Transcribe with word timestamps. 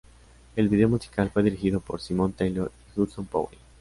El 0.55 0.67
video 0.67 0.89
musical 0.89 1.29
fue 1.29 1.43
dirigido 1.43 1.79
por 1.79 2.01
Simon 2.01 2.33
Taylor 2.33 2.71
y 2.87 2.99
Hudson-Powell. 3.01 3.55